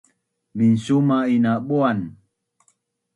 [0.57, 1.99] minsuma’in na buan